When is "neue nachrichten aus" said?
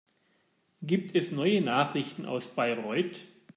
1.31-2.47